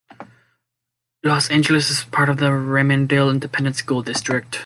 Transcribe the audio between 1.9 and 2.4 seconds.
is a part of